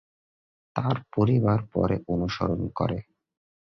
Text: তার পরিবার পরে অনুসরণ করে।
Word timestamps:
তার 0.75 0.97
পরিবার 1.15 1.59
পরে 1.73 1.95
অনুসরণ 2.07 2.61
করে। 2.75 2.97